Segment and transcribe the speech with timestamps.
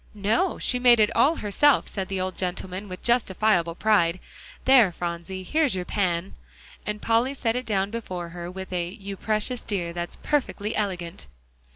[0.15, 4.19] "No; she made it all herself," said the old gentleman, with justifiable pride.
[4.65, 6.33] "There, Phronsie, here's your pan,"
[6.87, 11.27] as Polly set it down before her with a "You precious dear, that's perfectly elegant!"